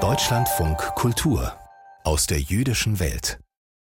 Deutschlandfunk 0.00 0.78
Kultur 0.94 1.52
aus 2.04 2.28
der 2.28 2.38
jüdischen 2.38 3.00
Welt. 3.00 3.40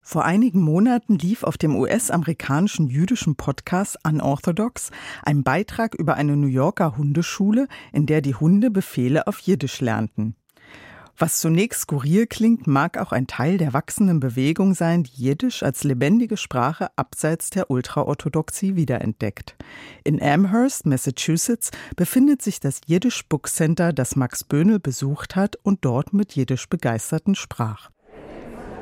Vor 0.01 0.25
einigen 0.25 0.59
Monaten 0.59 1.17
lief 1.17 1.43
auf 1.43 1.57
dem 1.57 1.73
US-amerikanischen 1.77 2.87
jüdischen 2.87 3.37
Podcast 3.37 3.97
Unorthodox 4.05 4.91
ein 5.23 5.43
Beitrag 5.43 5.95
über 5.95 6.15
eine 6.15 6.35
New 6.35 6.47
Yorker 6.47 6.97
Hundeschule, 6.97 7.69
in 7.93 8.05
der 8.05 8.19
die 8.19 8.35
Hunde 8.35 8.71
Befehle 8.71 9.25
auf 9.25 9.39
Jiddisch 9.39 9.79
lernten. 9.79 10.35
Was 11.17 11.39
zunächst 11.39 11.81
skurril 11.81 12.25
klingt, 12.25 12.65
mag 12.65 12.97
auch 12.97 13.11
ein 13.11 13.27
Teil 13.27 13.59
der 13.59 13.73
wachsenden 13.73 14.19
Bewegung 14.19 14.73
sein, 14.73 15.03
die 15.03 15.23
Jiddisch 15.23 15.61
als 15.61 15.83
lebendige 15.83 16.37
Sprache 16.37 16.89
abseits 16.95 17.51
der 17.51 17.69
Ultraorthodoxie 17.69 18.75
wiederentdeckt. 18.75 19.55
In 20.03 20.21
Amherst, 20.21 20.87
Massachusetts, 20.87 21.69
befindet 21.95 22.41
sich 22.41 22.59
das 22.59 22.81
Jiddisch 22.87 23.27
Book 23.27 23.47
Center, 23.47 23.93
das 23.93 24.15
Max 24.15 24.43
Böhnel 24.43 24.79
besucht 24.79 25.35
hat 25.35 25.55
und 25.61 25.85
dort 25.85 26.13
mit 26.13 26.35
Jiddisch 26.35 26.67
Begeisterten 26.67 27.35
sprach. 27.35 27.91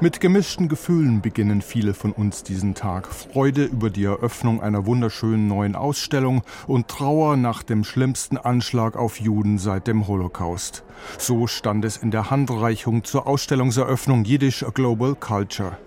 Mit 0.03 0.19
gemischten 0.19 0.67
Gefühlen 0.67 1.21
beginnen 1.21 1.61
viele 1.61 1.93
von 1.93 2.11
uns 2.11 2.41
diesen 2.41 2.73
Tag. 2.73 3.05
Freude 3.05 3.65
über 3.65 3.91
die 3.91 4.05
Eröffnung 4.05 4.59
einer 4.59 4.87
wunderschönen 4.87 5.47
neuen 5.47 5.75
Ausstellung 5.75 6.41
und 6.65 6.87
Trauer 6.87 7.37
nach 7.37 7.61
dem 7.61 7.83
schlimmsten 7.83 8.35
Anschlag 8.35 8.97
auf 8.97 9.19
Juden 9.19 9.59
seit 9.59 9.85
dem 9.85 10.07
Holocaust. 10.07 10.83
So 11.19 11.45
stand 11.45 11.85
es 11.85 11.97
in 11.97 12.09
der 12.09 12.31
Handreichung 12.31 13.03
zur 13.03 13.27
Ausstellungseröffnung 13.27 14.25
Yiddish 14.25 14.63
A 14.63 14.71
Global 14.71 15.13
Culture. 15.13 15.77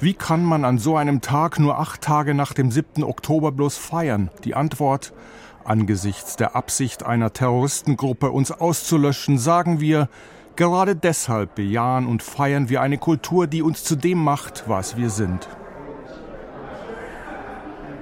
Wie 0.00 0.14
kann 0.14 0.44
man 0.44 0.64
an 0.64 0.78
so 0.78 0.96
einem 0.96 1.20
Tag 1.20 1.60
nur 1.60 1.78
acht 1.78 2.00
Tage 2.00 2.34
nach 2.34 2.52
dem 2.52 2.72
7. 2.72 3.04
Oktober 3.04 3.52
bloß 3.52 3.76
feiern? 3.76 4.30
Die 4.42 4.56
Antwort 4.56 5.12
Angesichts 5.62 6.34
der 6.36 6.56
Absicht 6.56 7.04
einer 7.04 7.32
Terroristengruppe, 7.32 8.32
uns 8.32 8.50
auszulöschen, 8.50 9.38
sagen 9.38 9.78
wir, 9.78 10.08
Gerade 10.56 10.96
deshalb 10.96 11.54
bejahen 11.54 12.06
und 12.06 12.22
feiern 12.22 12.68
wir 12.68 12.82
eine 12.82 12.98
Kultur, 12.98 13.46
die 13.46 13.62
uns 13.62 13.84
zu 13.84 13.96
dem 13.96 14.22
macht, 14.22 14.64
was 14.66 14.96
wir 14.96 15.10
sind. 15.10 15.48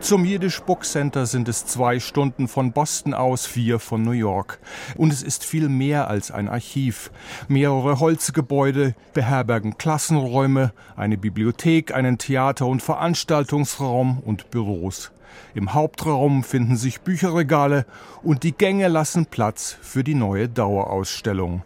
Zum 0.01 0.25
Yiddish 0.25 0.63
Book 0.63 0.85
Center 0.85 1.27
sind 1.27 1.49
es 1.49 1.67
zwei 1.67 1.99
Stunden 1.99 2.47
von 2.47 2.71
Boston 2.71 3.15
aus, 3.15 3.47
vier 3.47 3.81
von 3.81 4.03
New 4.03 4.13
York. 4.13 4.61
Und 4.97 5.13
es 5.13 5.25
ist 5.25 5.45
viel 5.45 5.69
mehr 5.69 6.09
als 6.09 6.31
ein 6.31 6.49
Archiv. 6.49 7.11
Mehrere 7.49 7.99
Holzgebäude 7.99 8.95
beherbergen 9.13 9.77
Klassenräume, 9.77 10.73
eine 10.97 11.19
Bibliothek, 11.19 11.93
einen 11.93 12.17
Theater- 12.17 12.67
und 12.67 12.81
Veranstaltungsraum 12.81 14.21
und 14.25 14.51
Büros. 14.51 15.11
Im 15.55 15.75
Hauptraum 15.75 16.45
finden 16.45 16.77
sich 16.77 17.01
Bücherregale 17.01 17.85
und 18.23 18.45
die 18.45 18.53
Gänge 18.53 18.87
lassen 18.89 19.27
Platz 19.27 19.77
für 19.83 20.05
die 20.05 20.15
neue 20.15 20.49
Dauerausstellung. 20.49 21.63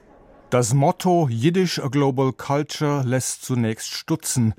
Das 0.53 0.75
Motto 0.75 1.29
Yiddish 1.31 1.79
a 1.79 1.89
Global 1.89 2.31
Culture 2.35 3.03
lässt 3.07 3.43
zunächst 3.43 3.95
stutzen, 3.95 4.53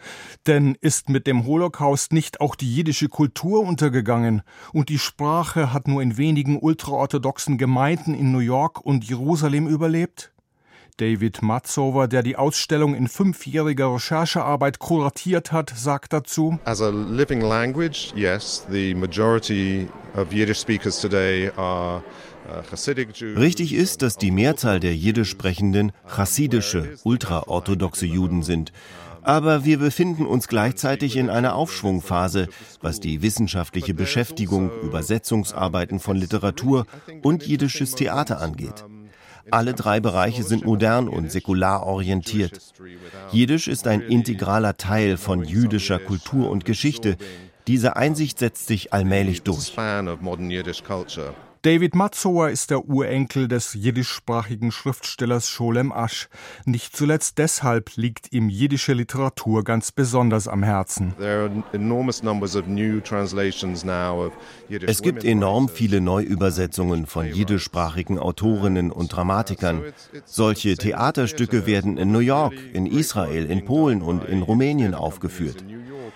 denn 0.48 0.76
ist 0.82 1.08
mit 1.08 1.28
dem 1.28 1.46
Holocaust 1.46 2.14
nicht 2.14 2.42
auch 2.42 2.56
die 2.56 2.76
jiddische 2.76 3.10
Kultur 3.10 3.60
untergegangen 3.60 4.42
und 4.72 4.90
die 4.90 4.98
Sprache 4.98 5.72
hat 5.72 5.88
nur 5.88 6.02
in 6.02 6.18
wenigen 6.18 6.58
ultraorthodoxen 6.58 7.60
Gemeinden 7.60 8.16
in 8.16 8.32
New 8.32 8.40
York 8.40 8.84
und 8.84 9.08
Jerusalem 9.08 9.68
überlebt? 9.68 10.32
David 10.98 11.44
Matzover, 11.44 12.08
der 12.08 12.24
die 12.24 12.38
Ausstellung 12.38 12.96
in 12.96 13.08
fünfjähriger 13.08 13.94
Recherchearbeit 13.94 14.80
kuratiert 14.80 15.52
hat, 15.52 15.72
sagt 15.76 16.12
dazu: 16.12 16.58
As 16.66 16.82
a 16.82 16.90
living 16.90 17.42
language, 17.42 18.14
yes, 18.16 18.66
the 18.72 18.96
majority 18.96 19.88
of 20.16 20.34
Yiddish 20.34 20.60
speakers 20.60 21.00
today 21.00 21.52
are 21.56 22.02
Richtig 23.38 23.74
ist, 23.74 24.02
dass 24.02 24.18
die 24.18 24.32
Mehrzahl 24.32 24.80
der 24.80 24.96
Jiddisch 24.96 25.30
sprechenden 25.30 25.92
chassidische, 26.08 26.96
ultraorthodoxe 27.04 28.06
Juden 28.06 28.44
sind. 28.44 28.72
Aber 29.22 29.64
wir 29.64 29.80
befinden 29.80 30.26
uns 30.26 30.50
gleichzeitig 30.50 31.16
in 31.16 31.30
einer 31.30 31.56
Aufschwungphase, 31.56 32.50
was 32.82 33.00
die 33.00 33.22
wissenschaftliche 33.22 33.94
Beschäftigung, 33.94 34.70
Übersetzungsarbeiten 34.82 36.00
von 36.00 36.18
Literatur 36.18 36.86
und 37.22 37.46
jiddisches 37.46 37.96
Theater 37.96 38.42
angeht. 38.42 38.84
Alle 39.52 39.74
drei 39.74 40.00
Bereiche 40.00 40.44
sind 40.44 40.66
modern 40.66 41.08
und 41.08 41.32
säkular 41.32 41.86
orientiert. 41.86 42.60
Jiddisch 43.32 43.68
ist 43.68 43.88
ein 43.88 44.02
integraler 44.02 44.78
Teil 44.78 45.18
von 45.18 45.44
jüdischer 45.44 46.00
Kultur 46.00 46.50
und 46.50 46.66
Geschichte. 46.66 47.18
Diese 47.68 47.96
Einsicht 47.96 48.40
setzt 48.40 48.68
sich 48.68 48.94
allmählich 48.94 49.44
durch. 49.44 49.74
David 51.64 51.96
Matzower 51.96 52.50
ist 52.50 52.72
der 52.72 52.90
Urenkel 52.90 53.48
des 53.48 53.74
jiddischsprachigen 53.74 54.74
Schriftstellers 54.74 55.48
Scholem 55.48 55.94
Asch. 55.94 56.28
Nicht 56.66 56.94
zuletzt 56.94 57.38
deshalb 57.38 57.96
liegt 57.96 58.34
ihm 58.34 58.50
jiddische 58.50 58.92
Literatur 58.92 59.64
ganz 59.64 59.94
besonders 59.94 60.50
am 60.50 60.62
Herzen. 60.62 61.14
Es 64.86 65.02
gibt 65.02 65.24
enorm 65.24 65.70
viele 65.70 66.02
Neuübersetzungen 66.02 67.06
von 67.06 67.28
jiddischsprachigen 67.28 68.20
Autorinnen 68.20 68.92
und 68.92 69.16
Dramatikern. 69.16 69.84
Solche 70.26 70.76
Theaterstücke 70.76 71.66
werden 71.66 71.98
in 71.98 72.12
New 72.12 72.20
York, 72.20 72.56
in 72.74 72.86
Israel, 72.86 73.46
in 73.46 73.64
Polen 73.64 74.02
und 74.02 74.26
in 74.26 74.42
Rumänien 74.42 74.94
aufgeführt. 74.94 75.64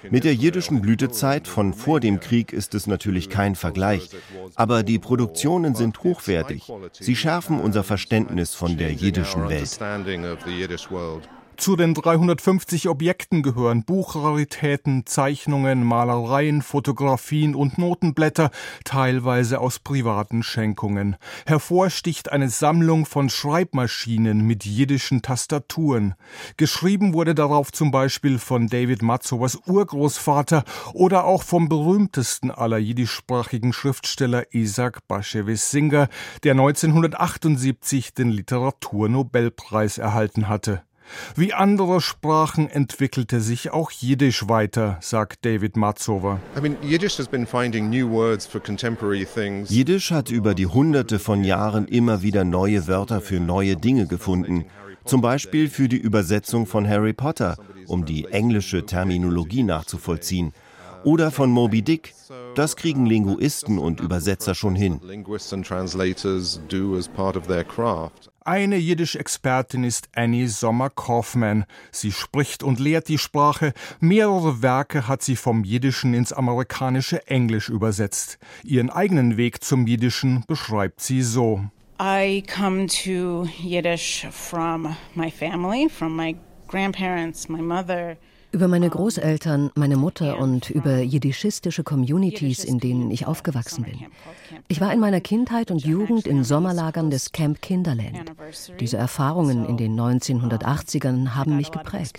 Mit 0.09 0.23
der 0.23 0.33
jiddischen 0.33 0.81
Blütezeit 0.81 1.47
von 1.47 1.73
vor 1.73 1.99
dem 1.99 2.19
Krieg 2.19 2.53
ist 2.53 2.75
es 2.75 2.87
natürlich 2.87 3.29
kein 3.29 3.55
Vergleich, 3.55 4.09
aber 4.55 4.83
die 4.83 4.99
Produktionen 4.99 5.75
sind 5.75 6.03
hochwertig. 6.03 6.71
Sie 6.91 7.15
schärfen 7.15 7.59
unser 7.59 7.83
Verständnis 7.83 8.53
von 8.53 8.77
der 8.77 8.91
jiddischen 8.93 9.49
Welt. 9.49 9.79
Zu 11.57 11.75
den 11.75 11.95
350 11.95 12.87
Objekten 12.87 13.41
gehören 13.41 13.83
Buchraritäten, 13.83 15.07
Zeichnungen, 15.07 15.83
Malereien, 15.83 16.61
Fotografien 16.61 17.55
und 17.55 17.79
Notenblätter, 17.79 18.51
teilweise 18.83 19.59
aus 19.59 19.79
privaten 19.79 20.43
Schenkungen. 20.43 21.15
Hervorsticht 21.47 22.31
eine 22.31 22.49
Sammlung 22.49 23.07
von 23.07 23.29
Schreibmaschinen 23.29 24.45
mit 24.45 24.65
jiddischen 24.65 25.23
Tastaturen. 25.23 26.13
Geschrieben 26.57 27.13
wurde 27.13 27.33
darauf 27.33 27.71
zum 27.71 27.89
Beispiel 27.89 28.37
von 28.37 28.67
David 28.67 29.01
Matzowers 29.01 29.59
Urgroßvater 29.65 30.63
oder 30.93 31.25
auch 31.25 31.41
vom 31.41 31.69
berühmtesten 31.69 32.51
aller 32.51 32.77
jiddischsprachigen 32.77 33.73
Schriftsteller 33.73 34.53
Isaac 34.53 35.07
Bashevis 35.07 35.71
Singer, 35.71 36.07
der 36.43 36.51
1978 36.51 38.13
den 38.13 38.29
Literaturnobelpreis 38.29 39.97
erhalten 39.97 40.47
hatte. 40.47 40.86
Wie 41.35 41.53
andere 41.53 42.01
Sprachen 42.01 42.69
entwickelte 42.69 43.41
sich 43.41 43.71
auch 43.71 43.91
Jiddisch 43.91 44.47
weiter, 44.47 44.97
sagt 45.01 45.45
David 45.45 45.77
Matzover. 45.77 46.39
Jiddisch 49.69 50.11
hat 50.11 50.29
über 50.29 50.53
die 50.53 50.67
Hunderte 50.67 51.19
von 51.19 51.43
Jahren 51.43 51.87
immer 51.87 52.21
wieder 52.21 52.43
neue 52.43 52.87
Wörter 52.87 53.21
für 53.21 53.39
neue 53.39 53.75
Dinge 53.75 54.07
gefunden. 54.07 54.65
Zum 55.05 55.21
Beispiel 55.21 55.69
für 55.69 55.87
die 55.87 55.97
Übersetzung 55.97 56.65
von 56.65 56.87
Harry 56.87 57.13
Potter, 57.13 57.55
um 57.87 58.05
die 58.05 58.25
englische 58.25 58.85
Terminologie 58.85 59.63
nachzuvollziehen. 59.63 60.53
Oder 61.03 61.31
von 61.31 61.49
Moby 61.49 61.81
Dick. 61.81 62.13
Das 62.55 62.75
kriegen 62.75 63.05
Linguisten 63.05 63.77
und 63.77 64.01
Übersetzer 64.01 64.55
schon 64.55 64.75
hin. 64.75 64.99
Eine 68.47 68.77
Jiddisch-Expertin 68.77 69.83
ist 69.83 70.07
Annie 70.15 70.47
Sommer-Kaufmann. 70.47 71.65
Sie 71.91 72.13
spricht 72.13 72.63
und 72.63 72.79
lehrt 72.79 73.09
die 73.09 73.17
Sprache. 73.17 73.73
Mehrere 73.99 74.61
Werke 74.61 75.09
hat 75.09 75.21
sie 75.21 75.35
vom 75.35 75.65
Jiddischen 75.65 76.13
ins 76.13 76.31
amerikanische 76.31 77.27
Englisch 77.27 77.67
übersetzt. 77.67 78.39
Ihren 78.63 78.89
eigenen 78.89 79.35
Weg 79.35 79.65
zum 79.65 79.85
Jiddischen 79.85 80.45
beschreibt 80.47 81.01
sie 81.01 81.23
so. 81.23 81.65
I 81.99 82.41
come 82.47 82.87
to 83.03 83.49
Yiddish 83.61 84.25
from 84.31 84.95
my 85.13 85.29
family, 85.29 85.89
from 85.89 86.15
my 86.15 86.37
grandparents, 86.69 87.49
my 87.49 87.61
mother. 87.61 88.15
Über 88.51 88.67
meine 88.69 88.89
Großeltern, 88.89 89.71
meine 89.75 89.97
Mutter 89.97 90.39
und 90.39 90.69
über 90.69 90.99
jiddischistische 90.99 91.83
Communities, 91.83 92.63
in 92.63 92.79
denen 92.79 93.11
ich 93.11 93.27
aufgewachsen 93.27 93.83
bin. 93.83 94.05
Ich 94.69 94.79
war 94.79 94.93
in 94.93 94.99
meiner 94.99 95.19
Kindheit 95.19 95.69
und 95.69 95.83
Jugend 95.83 96.25
in 96.25 96.43
Sommerlagern 96.45 97.09
des 97.09 97.33
Camp 97.33 97.61
Kinderland. 97.61 98.31
Diese 98.79 98.95
Erfahrungen 98.97 99.65
in 99.65 99.75
den 99.75 99.99
1980ern 99.99 101.35
haben 101.35 101.57
mich 101.57 101.71
geprägt. 101.71 102.17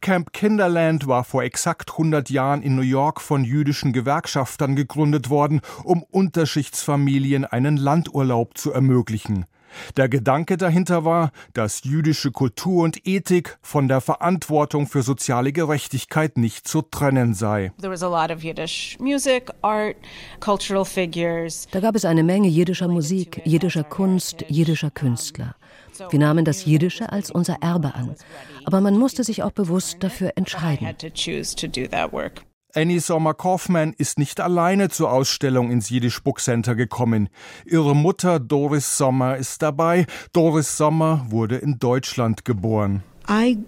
Camp 0.00 0.32
Kinderland 0.32 1.06
war 1.06 1.24
vor 1.24 1.42
exakt 1.42 1.90
100 1.90 2.30
Jahren 2.30 2.62
in 2.62 2.76
New 2.76 2.82
York 2.82 3.20
von 3.20 3.44
jüdischen 3.44 3.92
Gewerkschaftern 3.92 4.76
gegründet 4.76 5.28
worden, 5.28 5.60
um 5.82 6.04
Unterschichtsfamilien 6.04 7.44
einen 7.44 7.76
Landurlaub 7.76 8.56
zu 8.56 8.72
ermöglichen. 8.72 9.46
Der 9.96 10.08
Gedanke 10.08 10.56
dahinter 10.56 11.04
war, 11.04 11.32
dass 11.52 11.84
jüdische 11.84 12.30
Kultur 12.30 12.84
und 12.84 13.06
Ethik 13.06 13.58
von 13.62 13.88
der 13.88 14.00
Verantwortung 14.00 14.86
für 14.86 15.02
soziale 15.02 15.52
Gerechtigkeit 15.52 16.38
nicht 16.38 16.66
zu 16.66 16.82
trennen 16.82 17.34
sei. 17.34 17.72
Da 17.78 17.88
gab 21.80 21.96
es 21.96 22.04
eine 22.04 22.22
Menge 22.22 22.48
jiddischer 22.48 22.88
Musik, 22.88 23.42
jiddischer 23.44 23.84
Kunst, 23.84 24.44
jiddischer 24.48 24.90
Künstler. 24.90 25.54
Wir 26.10 26.18
nahmen 26.18 26.44
das 26.44 26.64
Jiddische 26.64 27.12
als 27.12 27.30
unser 27.30 27.58
Erbe 27.60 27.94
an, 27.94 28.14
aber 28.64 28.80
man 28.80 28.96
musste 28.96 29.24
sich 29.24 29.42
auch 29.42 29.52
bewusst 29.52 29.98
dafür 30.00 30.32
entscheiden. 30.36 30.86
Annie 32.74 33.00
Sommer 33.00 33.34
Kaufmann 33.34 33.94
ist 33.98 34.18
nicht 34.18 34.40
alleine 34.40 34.88
zur 34.88 35.10
Ausstellung 35.10 35.70
ins 35.70 35.90
Yiddish 35.90 36.22
Book 36.22 36.40
Center 36.40 36.74
gekommen. 36.74 37.28
Ihre 37.64 37.96
Mutter 37.96 38.38
Doris 38.38 38.96
Sommer 38.96 39.36
ist 39.36 39.62
dabei. 39.62 40.06
Doris 40.32 40.76
Sommer 40.76 41.26
wurde 41.28 41.56
in 41.56 41.78
Deutschland 41.78 42.44
geboren. 42.44 43.02
I 43.28 43.58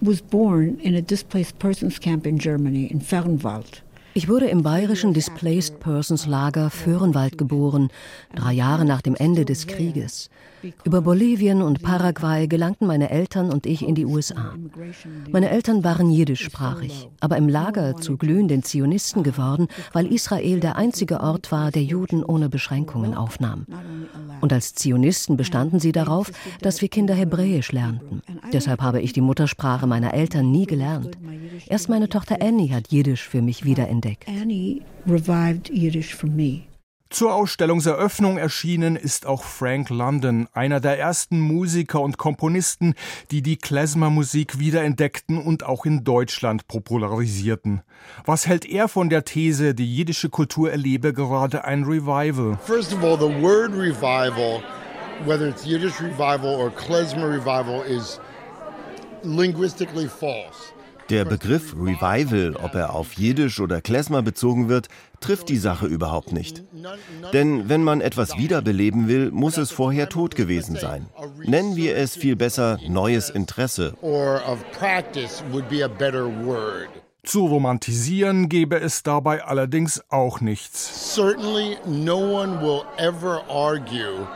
was 0.00 0.20
born 0.20 0.78
in 0.78 0.94
a 0.94 1.00
displaced 1.00 1.58
persons 1.58 2.00
camp 2.00 2.26
in 2.26 2.38
Germany 2.38 2.86
in 2.86 3.00
Fernwald. 3.00 3.82
Ich 4.12 4.28
wurde 4.28 4.46
im 4.46 4.62
bayerischen 4.62 5.14
Displaced 5.14 5.78
Persons 5.78 6.26
Lager 6.26 6.68
Föhrenwald 6.68 7.38
geboren, 7.38 7.90
drei 8.34 8.52
Jahre 8.52 8.84
nach 8.84 9.02
dem 9.02 9.14
Ende 9.14 9.44
des 9.44 9.68
Krieges. 9.68 10.30
Über 10.84 11.00
Bolivien 11.00 11.62
und 11.62 11.82
Paraguay 11.82 12.46
gelangten 12.46 12.86
meine 12.86 13.10
Eltern 13.10 13.50
und 13.50 13.66
ich 13.66 13.86
in 13.86 13.94
die 13.94 14.06
USA. 14.06 14.54
Meine 15.30 15.50
Eltern 15.50 15.84
waren 15.84 16.10
jiddischsprachig, 16.10 17.08
aber 17.20 17.36
im 17.36 17.48
Lager 17.48 17.96
zu 17.96 18.16
glühenden 18.16 18.62
Zionisten 18.62 19.22
geworden, 19.22 19.68
weil 19.92 20.12
Israel 20.12 20.60
der 20.60 20.76
einzige 20.76 21.20
Ort 21.20 21.52
war, 21.52 21.70
der 21.70 21.84
Juden 21.84 22.24
ohne 22.24 22.48
Beschränkungen 22.48 23.14
aufnahm. 23.14 23.66
Und 24.40 24.52
als 24.52 24.74
Zionisten 24.74 25.36
bestanden 25.36 25.80
sie 25.80 25.92
darauf, 25.92 26.30
dass 26.60 26.80
wir 26.80 26.88
Kinder 26.88 27.14
Hebräisch 27.14 27.72
lernten. 27.72 28.22
Deshalb 28.52 28.80
habe 28.80 29.00
ich 29.00 29.12
die 29.12 29.20
Muttersprache 29.20 29.86
meiner 29.86 30.14
Eltern 30.14 30.50
nie 30.50 30.66
gelernt. 30.66 31.18
Erst 31.68 31.88
meine 31.88 32.08
Tochter 32.08 32.38
Annie 32.40 32.72
hat 32.74 32.88
Jiddisch 32.88 33.28
für 33.28 33.42
mich 33.42 33.64
wiederentdeckt. 33.64 34.28
Annie 34.28 34.82
revived 35.06 35.70
Yiddish 35.70 36.14
for 36.14 36.28
me. 36.28 36.62
Zur 37.10 37.34
Ausstellungseröffnung 37.34 38.38
erschienen 38.38 38.94
ist 38.94 39.26
auch 39.26 39.42
Frank 39.42 39.90
London, 39.90 40.46
einer 40.52 40.78
der 40.78 40.96
ersten 40.96 41.40
Musiker 41.40 42.00
und 42.00 42.18
Komponisten, 42.18 42.94
die 43.32 43.42
die 43.42 43.56
Klezmer-Musik 43.56 44.60
wiederentdeckten 44.60 45.36
und 45.36 45.64
auch 45.64 45.86
in 45.86 46.04
Deutschland 46.04 46.68
popularisierten. 46.68 47.82
Was 48.24 48.46
hält 48.46 48.64
er 48.64 48.86
von 48.86 49.10
der 49.10 49.24
These, 49.24 49.74
die 49.74 49.92
jiddische 49.92 50.28
Kultur 50.28 50.70
erlebe 50.70 51.12
gerade 51.12 51.64
ein 51.64 51.82
Revival? 51.82 52.56
First 52.64 52.94
of 52.94 53.02
all, 53.02 53.18
the 53.18 53.42
word 53.42 53.72
revival, 53.72 54.62
whether 55.26 55.48
it's 55.48 55.66
Yiddish 55.66 56.00
revival 56.00 56.54
or 56.54 56.70
Klezmer 56.70 57.28
revival, 57.28 57.82
is 57.82 58.20
linguistically 59.24 60.06
false. 60.06 60.72
Der 61.10 61.24
Begriff 61.24 61.74
Revival, 61.74 62.54
ob 62.54 62.74
er 62.76 62.94
auf 62.94 63.14
Jiddisch 63.14 63.58
oder 63.58 63.80
Klezmer 63.80 64.22
bezogen 64.22 64.68
wird, 64.68 64.88
trifft 65.18 65.48
die 65.48 65.56
Sache 65.56 65.86
überhaupt 65.86 66.32
nicht. 66.32 66.62
Denn 67.32 67.68
wenn 67.68 67.82
man 67.82 68.00
etwas 68.00 68.38
wiederbeleben 68.38 69.08
will, 69.08 69.32
muss 69.32 69.56
es 69.56 69.72
vorher 69.72 70.08
tot 70.08 70.36
gewesen 70.36 70.76
sein. 70.76 71.06
Nennen 71.44 71.74
wir 71.74 71.96
es 71.96 72.14
viel 72.14 72.36
besser 72.36 72.78
neues 72.88 73.28
Interesse. 73.28 73.94
Zu 77.22 77.46
romantisieren 77.46 78.48
gäbe 78.48 78.80
es 78.80 79.02
dabei 79.02 79.44
allerdings 79.44 80.02
auch 80.10 80.40
nichts. 80.40 81.14
Certainly 81.14 81.76
no 81.86 82.18
one 82.18 82.60
will 82.62 82.82
ever 82.98 83.42
argue 83.50 84.26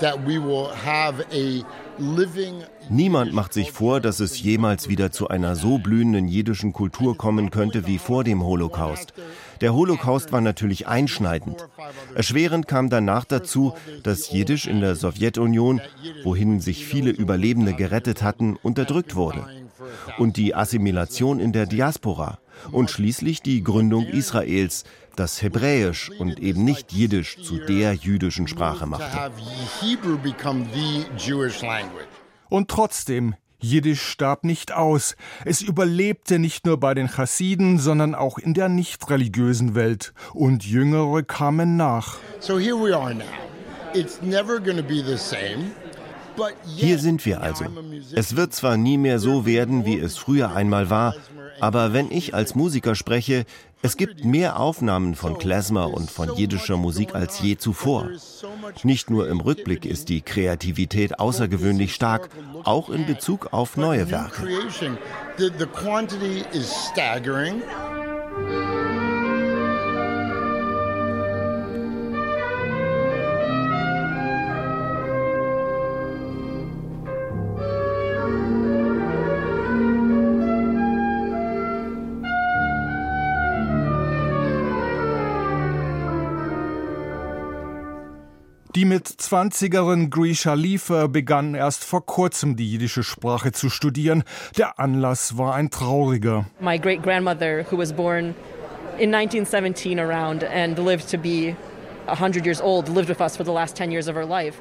that 0.00 0.18
we 0.26 0.38
will 0.38 0.68
have 0.84 1.24
a 1.30 1.62
Niemand 2.88 3.32
macht 3.32 3.52
sich 3.52 3.72
vor, 3.72 4.00
dass 4.00 4.20
es 4.20 4.40
jemals 4.40 4.88
wieder 4.88 5.12
zu 5.12 5.28
einer 5.28 5.56
so 5.56 5.78
blühenden 5.78 6.28
jiddischen 6.28 6.72
Kultur 6.72 7.16
kommen 7.16 7.50
könnte 7.50 7.86
wie 7.86 7.98
vor 7.98 8.24
dem 8.24 8.42
Holocaust. 8.42 9.12
Der 9.60 9.74
Holocaust 9.74 10.32
war 10.32 10.40
natürlich 10.40 10.88
einschneidend. 10.88 11.68
Erschwerend 12.14 12.66
kam 12.66 12.90
danach 12.90 13.24
dazu, 13.24 13.74
dass 14.02 14.32
Jiddisch 14.32 14.66
in 14.66 14.80
der 14.80 14.96
Sowjetunion, 14.96 15.80
wohin 16.24 16.60
sich 16.60 16.84
viele 16.84 17.10
Überlebende 17.10 17.74
gerettet 17.74 18.22
hatten, 18.22 18.56
unterdrückt 18.62 19.14
wurde. 19.14 19.46
Und 20.18 20.36
die 20.36 20.54
Assimilation 20.54 21.40
in 21.40 21.52
der 21.52 21.66
Diaspora. 21.66 22.38
Und 22.70 22.90
schließlich 22.90 23.42
die 23.42 23.62
Gründung 23.62 24.06
Israels, 24.06 24.84
das 25.16 25.42
Hebräisch 25.42 26.10
und 26.18 26.40
eben 26.40 26.64
nicht 26.64 26.92
Jiddisch 26.92 27.42
zu 27.42 27.58
der 27.58 27.94
jüdischen 27.94 28.48
Sprache 28.48 28.86
machte. 28.86 29.32
Und 32.48 32.68
trotzdem, 32.68 33.34
Jiddisch 33.62 34.02
starb 34.02 34.42
nicht 34.42 34.72
aus. 34.72 35.14
Es 35.44 35.62
überlebte 35.62 36.40
nicht 36.40 36.66
nur 36.66 36.80
bei 36.80 36.94
den 36.94 37.08
Chassiden, 37.08 37.78
sondern 37.78 38.14
auch 38.16 38.38
in 38.38 38.54
der 38.54 38.68
nicht 38.68 39.08
religiösen 39.08 39.76
Welt. 39.76 40.12
Und 40.34 40.64
Jüngere 40.64 41.22
kamen 41.22 41.76
nach. 41.76 42.18
Hier 46.76 46.98
sind 46.98 47.24
wir 47.24 47.40
also. 47.40 47.66
Es 48.14 48.36
wird 48.36 48.52
zwar 48.52 48.76
nie 48.76 48.98
mehr 48.98 49.18
so 49.18 49.46
werden, 49.46 49.84
wie 49.84 49.98
es 49.98 50.16
früher 50.16 50.54
einmal 50.54 50.90
war, 50.90 51.14
aber 51.60 51.92
wenn 51.92 52.10
ich 52.10 52.34
als 52.34 52.54
Musiker 52.54 52.94
spreche, 52.94 53.44
es 53.84 53.96
gibt 53.96 54.24
mehr 54.24 54.60
Aufnahmen 54.60 55.16
von 55.16 55.38
Klezmer 55.38 55.92
und 55.92 56.08
von 56.08 56.36
jiddischer 56.36 56.76
Musik 56.76 57.16
als 57.16 57.40
je 57.40 57.56
zuvor. 57.56 58.08
Nicht 58.84 59.10
nur 59.10 59.28
im 59.28 59.40
Rückblick 59.40 59.84
ist 59.84 60.08
die 60.08 60.20
Kreativität 60.20 61.18
außergewöhnlich 61.18 61.92
stark, 61.92 62.28
auch 62.62 62.90
in 62.90 63.06
Bezug 63.06 63.52
auf 63.52 63.76
neue 63.76 64.10
Werke. 64.10 64.46
Die 88.82 88.88
mit 88.88 89.06
20erin 89.06 90.10
Grisha 90.10 90.54
Liefer 90.54 91.06
begann 91.06 91.54
erst 91.54 91.84
vor 91.84 92.04
kurzem 92.04 92.56
die 92.56 92.68
jiddische 92.68 93.04
Sprache 93.04 93.52
zu 93.52 93.70
studieren. 93.70 94.24
Der 94.58 94.80
Anlass 94.80 95.38
war 95.38 95.54
ein 95.54 95.70
trauriger. 95.70 96.46
My 96.58 96.80
great 96.80 97.00
grandmother 97.00 97.64
who 97.70 97.78
was 97.78 97.92
born 97.92 98.34
in 98.98 99.14
1917 99.14 100.00
around 100.00 100.42
and 100.42 100.76
lived 100.80 101.08
to 101.08 101.16
be 101.16 101.54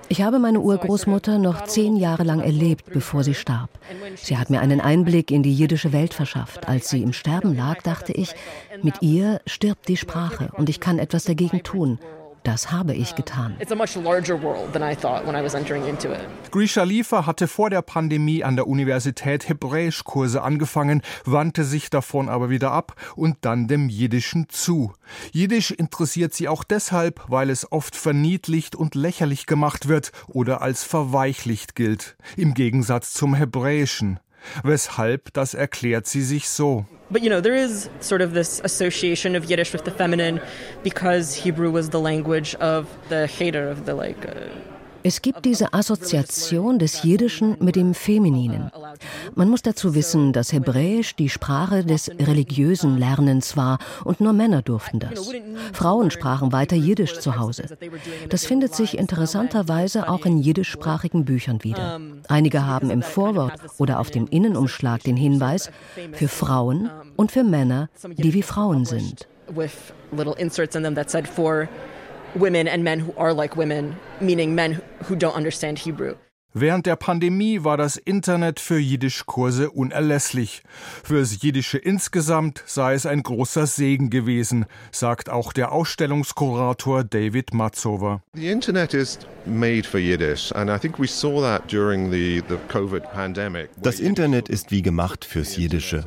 ich 0.08 0.22
habe 0.22 0.38
meine 0.38 0.60
Urgroßmutter 0.60 1.40
noch 1.40 1.64
zehn 1.64 1.96
Jahre 1.96 2.22
lang 2.22 2.40
erlebt, 2.42 2.94
bevor 2.94 3.24
sie 3.24 3.34
starb. 3.34 3.72
Sie 4.16 4.38
hat 4.38 4.52
mir 4.52 4.62
einen 4.62 4.80
Einblick 4.80 5.32
in 5.32 5.42
die 5.42 5.56
jiddische 5.56 5.92
Welt 5.92 6.14
verschafft. 6.14 6.68
Als 6.68 6.90
sie 6.90 7.02
im 7.02 7.14
Sterben 7.14 7.58
lag, 7.58 7.82
dachte 7.82 8.14
ich, 8.14 8.36
mit 8.84 9.02
ihr 9.02 9.42
stirbt 9.48 9.88
die 9.88 9.98
Sprache 9.98 10.52
und 10.56 10.70
ich 10.70 10.80
kann 10.80 11.00
etwas 11.00 11.24
dagegen 11.24 11.64
tun. 11.64 11.98
Das 12.44 12.72
habe 12.72 12.96
ich 12.96 13.16
getan. 13.16 13.56
Grisha 16.52 16.84
Liefer 16.84 17.26
hatte 17.28 17.48
vor 17.48 17.70
der 17.70 17.82
Pandemie 17.84 18.44
an 18.44 18.56
der 18.56 18.68
Universität 18.68 19.48
Hebräischkurse 19.48 20.42
angefangen, 20.42 21.04
wandte 21.24 21.64
sich 21.64 21.92
davon 21.92 22.30
aber 22.30 22.50
wieder 22.50 22.72
ab 22.72 22.96
und 23.16 23.38
dann 23.42 23.68
dem 23.68 23.90
Jiddischen 23.90 24.50
zu. 24.50 24.94
Jiddisch 25.32 25.72
interessiert 25.72 26.34
sie 26.34 26.48
auch 26.48 26.64
deshalb, 26.64 27.22
weil 27.28 27.52
es 27.52 27.72
oft 27.72 27.96
verniedlicht 27.96 28.76
und 28.76 28.96
lächerlich 28.96 29.46
gemacht 29.46 29.88
wird 29.88 30.12
oder 30.28 30.62
als 30.62 30.84
verweichlicht 30.84 31.76
gilt, 31.76 32.18
im 32.38 32.56
Gegensatz 32.56 33.14
zum 33.14 33.36
Hebräischen. 33.36 34.20
Weshalb, 34.64 35.32
das 35.34 35.54
erklärt 35.54 36.08
sie 36.08 36.24
sich 36.24 36.50
so. 36.50 36.86
But 37.12 37.22
you 37.22 37.30
know, 37.30 37.42
there 37.42 37.56
is 37.56 37.90
sort 38.00 38.22
of 38.22 38.34
this 38.34 38.62
association 38.64 39.36
of 39.36 39.50
Yiddish 39.50 39.74
with 39.74 39.84
the 39.84 39.92
feminine 39.92 40.40
because 40.82 41.36
Hebrew 41.36 41.70
was 41.70 41.90
the 41.90 42.00
language 42.00 42.56
of 42.56 42.88
the 43.10 43.28
hater 43.28 43.68
of 43.68 43.86
the 43.86 43.94
like 43.96 44.26
uh, 44.26 44.48
Es 45.04 45.22
gibt 45.22 45.46
diese 45.46 45.74
Assoziation 45.74 46.78
des 46.80 47.04
Jiddischen 47.04 47.58
mit 47.60 47.76
dem 47.76 47.94
Femininen. 47.94 48.72
Man 49.36 49.50
muss 49.50 49.62
dazu 49.62 49.96
wissen, 49.96 50.34
dass 50.34 50.54
Hebräisch 50.54 51.16
die 51.16 51.30
Sprache 51.30 51.84
des 51.84 52.10
religiösen 52.10 52.98
Lernens 52.98 53.58
war 53.58 53.80
und 54.04 54.22
nur 54.22 54.34
Männer 54.34 54.62
durften 54.62 55.00
das. 55.00 55.32
Frauen 55.74 56.12
sprachen 56.12 56.52
weiter 56.52 56.76
Jiddisch 56.76 57.20
zu 57.20 57.38
Hause. 57.38 57.64
Das 58.30 58.46
findet 58.46 58.76
sich 58.76 58.98
interessanterweise 58.98 60.08
auch 60.08 60.26
in 60.26 60.38
jiddischsprachigen 60.38 61.26
Büchern 61.26 61.64
wieder. 61.64 62.00
Einige 62.28 62.66
haben 62.66 62.90
im 62.90 63.02
Vorwort 63.02 63.54
oder 63.78 64.00
auf 64.00 64.12
dem 64.12 64.28
Innenumschlag 64.28 65.04
den 65.04 65.18
Hinweis 65.18 65.72
für 66.14 66.28
Frauen 66.28 66.90
und 67.16 67.32
für 67.32 67.44
Männer, 67.44 67.90
die 68.18 68.34
wie 68.34 68.44
Frauen 68.44 68.86
sind. 68.86 69.28
Women 72.36 72.68
and 72.68 72.84
men 72.84 73.00
who 73.00 73.14
are 73.18 73.34
like 73.34 73.56
women 73.56 73.96
meaning 74.20 74.56
men 74.56 74.82
who 75.08 75.16
don't 75.16 75.36
understand 75.36 75.80
Hebrew. 75.80 76.16
Während 76.54 76.86
der 76.86 76.98
Pandemie 76.98 77.64
war 77.64 77.78
das 77.78 77.96
Internet 77.96 78.60
für 78.60 78.78
Jiddischkurse 78.78 79.72
unerlässlich. 79.72 80.64
Fürs 81.02 81.42
Jiddische 81.42 81.78
insgesamt 81.78 82.62
sei 82.66 82.94
es 82.94 83.06
ein 83.06 83.24
großer 83.24 83.66
Segen 83.66 84.10
gewesen, 84.10 84.66
sagt 84.92 85.30
auch 85.30 85.54
der 85.54 85.72
Ausstellungskurator 85.72 87.06
David 87.06 87.54
Matzover. 87.54 88.22
The 88.34 88.50
internet 88.50 88.94
is 88.94 89.20
made 89.46 89.84
for 89.84 90.00
Yiddish 90.00 90.52
and 90.54 90.70
I 90.70 90.78
think 90.78 91.00
we 91.00 91.08
saw 91.08 91.42
that 91.42 91.72
during 91.72 92.12
the, 92.12 92.44
the 92.50 92.58
COVID 92.68 93.04
pandemic. 93.14 93.70
Das 93.82 94.02
Internet 94.02 94.50
ist 94.50 94.72
wie 94.72 94.82
gemacht 94.82 95.24
fürs 95.24 95.56
Jiddische. 95.56 96.04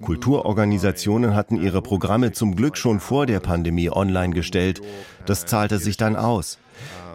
Kulturorganisationen 0.00 1.34
hatten 1.34 1.60
ihre 1.60 1.82
Programme 1.82 2.32
zum 2.32 2.56
Glück 2.56 2.76
schon 2.76 3.00
vor 3.00 3.26
der 3.26 3.40
Pandemie 3.40 3.90
online 3.90 4.34
gestellt. 4.34 4.80
Das 5.26 5.46
zahlte 5.46 5.78
sich 5.78 5.96
dann 5.96 6.16
aus. 6.16 6.58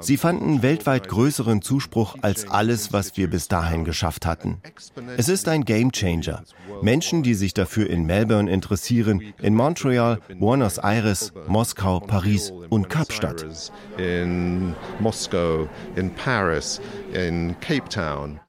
Sie 0.01 0.18
fanden 0.18 0.62
weltweit 0.62 1.10
größeren 1.10 1.62
Zuspruch 1.62 2.16
als 2.22 2.50
alles, 2.50 2.94
was 2.94 3.18
wir 3.18 3.30
bis 3.30 3.50
dahin 3.50 3.84
geschafft 3.84 4.25
hatten. 4.25 4.62
Es 5.18 5.28
ist 5.28 5.50
ein 5.50 5.66
Gamechanger. 5.66 6.44
Menschen, 6.82 7.24
die 7.24 7.34
sich 7.34 7.54
dafür 7.54 7.89
in 7.89 8.06
Melbourne 8.06 8.50
interessieren, 8.50 9.34
in 9.42 9.56
Montreal, 9.56 10.20
Buenos 10.39 10.78
Aires, 10.78 11.34
Moskau, 11.48 12.00
Paris 12.00 12.54
und 12.70 12.89
Kapstadt. 12.89 13.46
In 13.98 14.74
Moskau, 15.00 15.68
in 15.96 16.13
Paris, 16.16 16.80
in 17.13 17.60
Cape 17.60 17.89
Town. 17.89 18.39